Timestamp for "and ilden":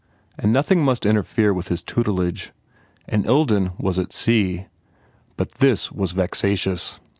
3.07-3.73